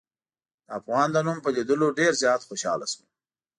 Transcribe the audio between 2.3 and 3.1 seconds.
خوشحاله شوم.